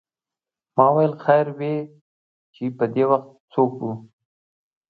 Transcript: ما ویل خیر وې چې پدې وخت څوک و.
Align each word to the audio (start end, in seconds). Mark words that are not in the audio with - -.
ما 0.75 0.85
ویل 0.95 1.13
خیر 1.23 1.47
وې 1.57 1.75
چې 2.53 2.63
پدې 2.77 3.03
وخت 3.09 3.31
څوک 3.51 3.73
و. 3.83 3.89